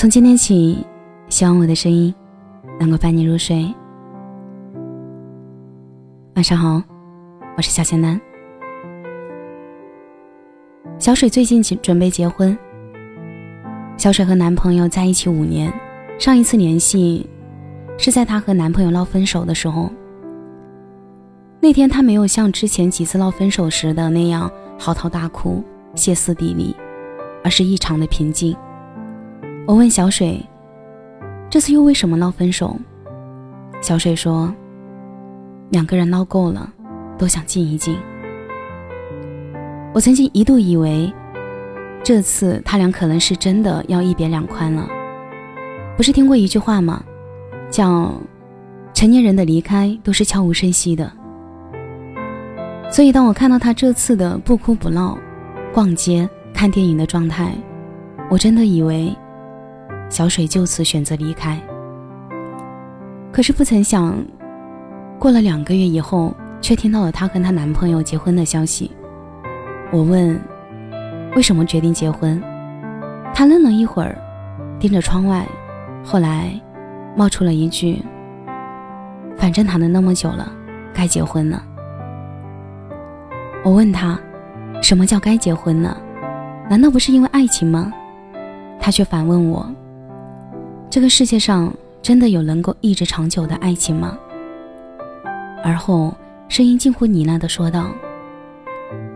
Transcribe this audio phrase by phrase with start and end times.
[0.00, 0.82] 从今天起，
[1.28, 2.14] 希望我的声音
[2.78, 3.70] 能够伴你入睡。
[6.36, 6.82] 晚上好，
[7.54, 8.18] 我是小仙男。
[10.98, 12.56] 小水最近准备结婚。
[13.98, 15.70] 小水和男朋友在一起五年，
[16.18, 17.28] 上一次联系
[17.98, 19.92] 是在她和男朋友闹分手的时候。
[21.60, 25.62] 那天她没有像之前几次闹分手时的那样嚎啕大哭、
[25.94, 26.74] 歇斯底里，
[27.44, 28.56] 而是异常的平静。
[29.66, 30.44] 我问小水
[31.48, 32.76] ：“这次又为什么闹分手？”
[33.80, 34.52] 小水说
[35.70, 36.68] ：“两个人闹够了，
[37.16, 37.96] 都想静一静。”
[39.94, 41.12] 我曾经一度以为，
[42.02, 44.88] 这次他俩可能是真的要一别两宽了。
[45.96, 47.02] 不是听过一句话吗？
[47.70, 48.12] 叫
[48.92, 51.12] “成年人的离开都是悄无声息的”。
[52.90, 55.16] 所以，当我看到他这次的不哭不闹、
[55.72, 57.54] 逛街、看电影的状态，
[58.28, 59.16] 我真的以为。
[60.10, 61.56] 小水就此选择离开，
[63.32, 64.22] 可是不曾想，
[65.20, 68.90] 过了两个月以后，却听到了她跟她男朋友结婚的消息。
[69.92, 70.38] 我问
[71.36, 72.42] ：“为什么决定结婚？”
[73.32, 74.18] 她愣了一会儿，
[74.80, 75.46] 盯着窗外，
[76.04, 76.60] 后来
[77.16, 78.02] 冒出了一句
[79.38, 80.52] ：“反正谈了那么久了，
[80.92, 81.62] 该结婚了。”
[83.64, 84.18] 我问她
[84.82, 85.96] ：“什么叫该结婚呢？
[86.68, 87.92] 难道不是因为爱情吗？”
[88.80, 89.64] 她却反问我。
[90.90, 94.18] 这个世界上真的有能够一直长久的爱情吗？
[95.62, 96.12] 而后，
[96.48, 97.92] 声音近乎呢喃的说道：“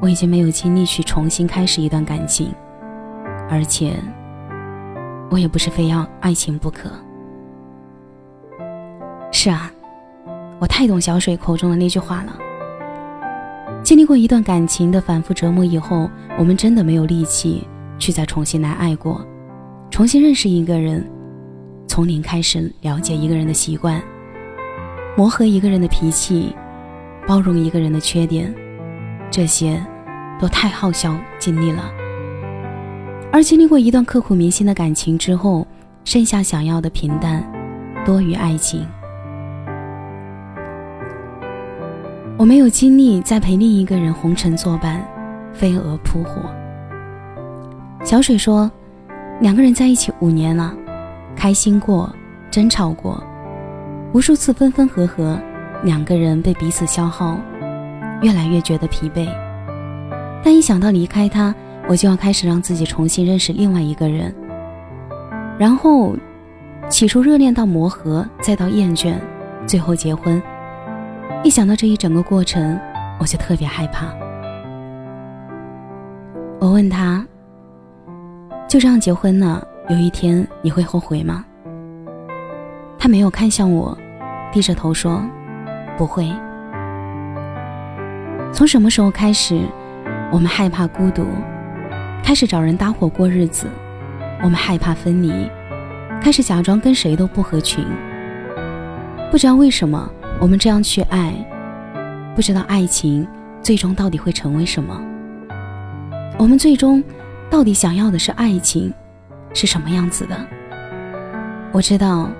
[0.00, 2.50] 我已经没有精力去重新开始一段感情，
[3.50, 3.92] 而且，
[5.30, 6.90] 我也不是非要爱情不可。”
[9.30, 9.70] 是啊，
[10.58, 12.34] 我太懂小水口中的那句话了。
[13.82, 16.08] 经历过一段感情的反复折磨以后，
[16.38, 19.22] 我们真的没有力气去再重新来爱过，
[19.90, 21.06] 重新认识一个人。
[21.98, 24.00] 从零开始了解一个人的习惯，
[25.16, 26.54] 磨合一个人的脾气，
[27.26, 28.54] 包容一个人的缺点，
[29.32, 29.84] 这些
[30.38, 31.90] 都太耗消精力了。
[33.32, 35.66] 而经历过一段刻骨铭心的感情之后，
[36.04, 37.44] 剩下想要的平淡
[38.06, 38.86] 多于爱情。
[42.36, 45.04] 我没有精力再陪另一个人红尘作伴，
[45.52, 46.42] 飞蛾扑火。
[48.04, 48.70] 小水说，
[49.40, 50.72] 两个人在一起五年了。
[51.38, 52.12] 开心过，
[52.50, 53.22] 争吵过，
[54.12, 55.38] 无数次分分合合，
[55.84, 57.38] 两个人被彼此消耗，
[58.22, 59.28] 越来越觉得疲惫。
[60.42, 61.54] 但一想到离开他，
[61.86, 64.34] 我就要开始让自己重新认识另外一个人。
[65.56, 66.16] 然后，
[66.88, 69.14] 起初热恋到磨合，再到厌倦，
[69.64, 70.42] 最后结婚。
[71.44, 72.76] 一想到这一整个过程，
[73.20, 74.06] 我就特别害怕。
[76.58, 77.24] 我问他
[78.66, 81.42] ：“就这样结婚了？”有一天你会后悔吗？
[82.98, 83.96] 他没有看向我，
[84.52, 85.22] 低着头说
[85.96, 86.30] ：“不会。”
[88.52, 89.58] 从什么时候开始，
[90.30, 91.24] 我们害怕孤独，
[92.22, 93.66] 开始找人搭伙过日子；
[94.42, 95.32] 我们害怕分离，
[96.20, 97.82] 开始假装跟谁都不合群。
[99.30, 100.06] 不知道为什么，
[100.38, 101.32] 我们这样去爱，
[102.36, 103.26] 不知道爱情
[103.62, 105.00] 最终到底会成为什么。
[106.38, 107.02] 我们最终
[107.48, 108.92] 到底想要的是爱情？
[109.54, 110.36] 是什么样子的？
[111.72, 112.30] 我知道，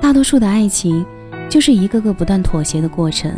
[0.00, 1.04] 大多数的爱情
[1.48, 3.32] 就是一个个不断妥协的过程，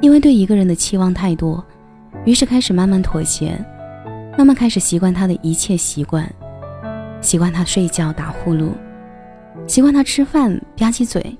[0.00, 1.64] 因为对一个人的期望太多，
[2.24, 3.56] 于是开始慢慢妥协，
[4.36, 6.28] 慢慢开始习惯他的一切习惯，
[7.20, 8.70] 习惯他睡觉打呼噜，
[9.66, 11.36] 习惯他吃饭吧唧嘴，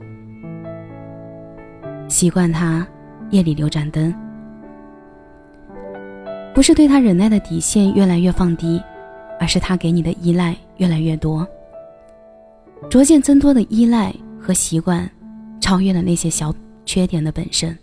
[2.09, 2.87] 习惯他
[3.31, 4.15] 夜里留盏灯，
[6.55, 8.81] 不是对他忍耐的底线越来越放低。
[9.41, 11.47] 而是他给你的依赖越来越多，
[12.91, 15.11] 逐渐增多的依赖和习惯，
[15.61, 17.77] 超越了那些小缺点的本身。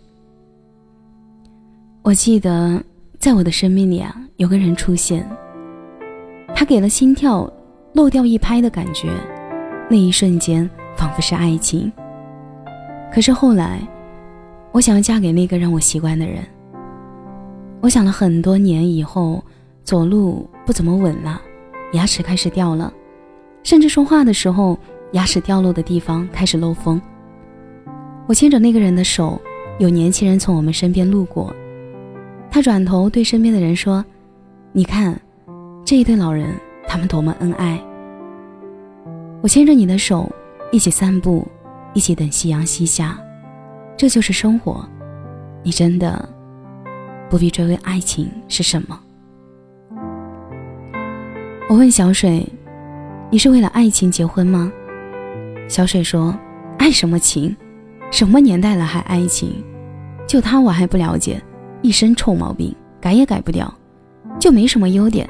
[2.02, 2.80] 我记得，
[3.18, 5.28] 在我的生命里啊，有个人出现，
[6.54, 7.52] 他给了心跳
[7.92, 9.10] 漏掉一拍的感觉，
[9.90, 11.92] 那一瞬间仿佛是爱情。
[13.12, 13.80] 可是后来，
[14.70, 16.44] 我想要嫁给那个让我习惯的人。
[17.80, 19.42] 我想了很多年以后，
[19.82, 21.42] 走路不怎么稳了。
[21.92, 22.92] 牙齿开始掉了，
[23.62, 24.78] 甚至说话的时候，
[25.12, 27.00] 牙齿掉落的地方开始漏风。
[28.26, 29.40] 我牵着那个人的手，
[29.78, 31.54] 有年轻人从我们身边路过，
[32.50, 34.04] 他转头对身边的人说
[34.72, 35.18] ：“你看，
[35.84, 36.54] 这一对老人，
[36.86, 37.82] 他们多么恩爱。”
[39.40, 40.30] 我牵着你的手，
[40.70, 41.46] 一起散步，
[41.94, 43.18] 一起等夕阳西下，
[43.96, 44.86] 这就是生活。
[45.62, 46.28] 你真的
[47.30, 49.00] 不必追问爱情是什么。
[51.68, 52.50] 我问小水
[53.30, 54.72] ：“你是为了爱情结婚吗？
[55.68, 56.34] 小水说
[56.78, 57.54] ：“爱什么情？
[58.10, 59.62] 什么年代了还爱情？
[60.26, 61.38] 就他我还不了解，
[61.82, 63.70] 一身臭毛病，改也改不掉，
[64.40, 65.28] 就没什么优点。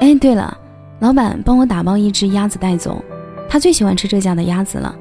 [0.00, 0.58] 哎，对了，
[0.98, 3.00] 老板帮我打包一只鸭子带走，
[3.48, 4.92] 他最喜欢吃这家的鸭子了，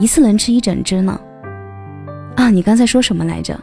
[0.00, 1.20] 一次能吃一整只呢。
[2.34, 3.56] 啊，你刚才说什么来着？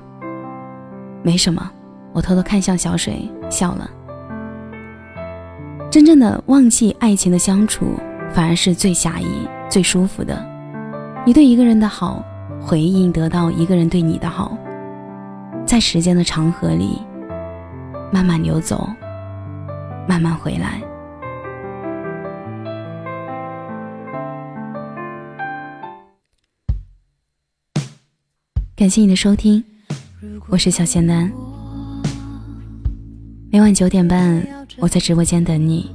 [1.24, 1.70] 没什么，
[2.14, 3.92] 我偷偷看向小水笑了。
[5.90, 8.00] 真正的忘记爱情的相处，
[8.34, 9.26] 反而是最狭义。”
[9.70, 10.34] 最舒服的，
[11.26, 12.24] 你对一个人的好，
[12.62, 14.58] 回应得到一个人对你的好，
[15.66, 17.02] 在时间的长河里，
[18.14, 18.90] 慢慢流走，
[20.08, 20.82] 慢慢回来。
[28.74, 29.62] 感谢你的收听，
[30.48, 31.30] 我是小仙丹，
[33.52, 35.90] 每晚九点半，我在直播间等你，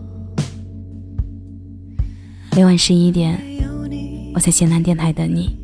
[2.57, 3.41] 每晚十一点。
[4.35, 5.57] 我在咸南电台等你。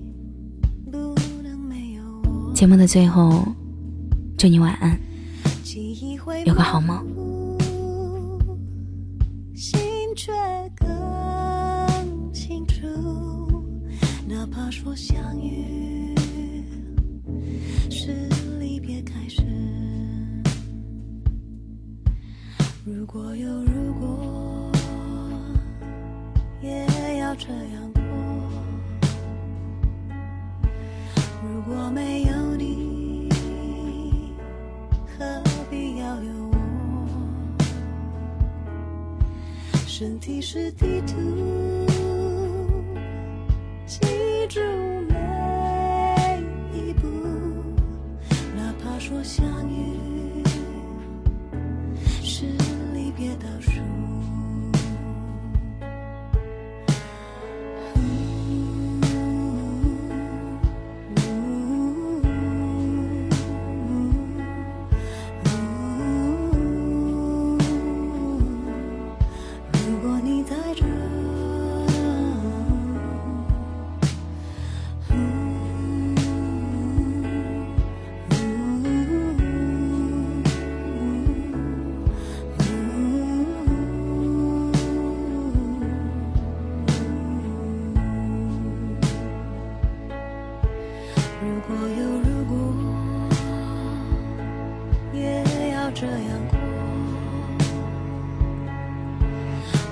[2.55, 3.45] 节目的最后，
[4.37, 4.97] 祝你晚安，
[6.47, 7.05] 有个好梦。
[40.19, 41.15] 身体是地图，
[96.01, 96.15] 这样
[96.49, 96.57] 过，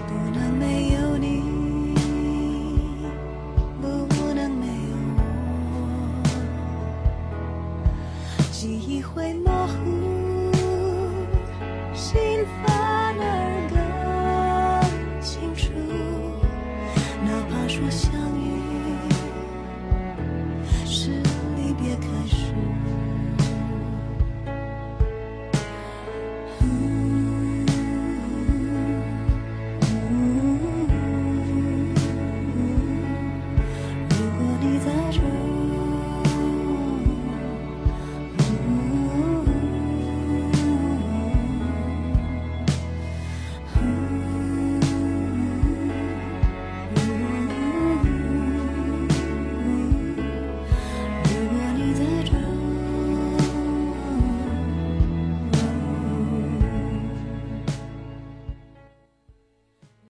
[0.07, 1.43] 不能没有你，
[3.83, 3.87] 不
[4.33, 6.29] 能没有我，
[8.53, 9.75] 记忆会模糊，